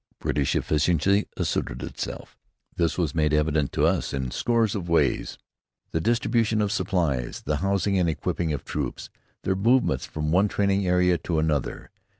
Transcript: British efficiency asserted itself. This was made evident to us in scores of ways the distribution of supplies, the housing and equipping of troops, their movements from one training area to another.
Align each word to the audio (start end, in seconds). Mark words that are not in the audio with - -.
British 0.17 0.55
efficiency 0.55 1.27
asserted 1.37 1.83
itself. 1.83 2.35
This 2.75 2.97
was 2.97 3.13
made 3.13 3.35
evident 3.35 3.71
to 3.73 3.85
us 3.85 4.13
in 4.15 4.31
scores 4.31 4.73
of 4.73 4.89
ways 4.89 5.37
the 5.91 6.01
distribution 6.01 6.59
of 6.59 6.71
supplies, 6.71 7.41
the 7.43 7.57
housing 7.57 7.99
and 7.99 8.09
equipping 8.09 8.51
of 8.51 8.65
troops, 8.65 9.11
their 9.43 9.55
movements 9.55 10.07
from 10.07 10.31
one 10.31 10.47
training 10.47 10.87
area 10.87 11.19
to 11.19 11.37
another. 11.37 11.91